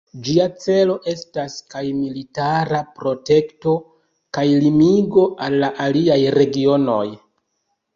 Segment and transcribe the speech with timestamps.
[0.27, 3.77] Ĝia celo estas kaj militara protekto,
[4.39, 7.03] kaj limigo al la aliaj regionoj.